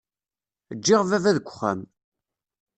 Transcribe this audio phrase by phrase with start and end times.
[0.77, 1.79] Ǧǧiɣ baba deg uxxam.